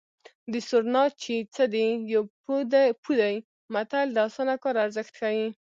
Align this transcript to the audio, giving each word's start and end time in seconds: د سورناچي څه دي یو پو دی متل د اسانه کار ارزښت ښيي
د 0.51 0.53
سورناچي 0.69 1.37
څه 1.53 1.63
دي 1.73 1.87
یو 2.13 2.23
پو 3.05 3.11
دی 3.21 3.33
متل 3.73 4.07
د 4.13 4.17
اسانه 4.27 4.55
کار 4.63 4.75
ارزښت 4.85 5.13
ښيي 5.19 5.47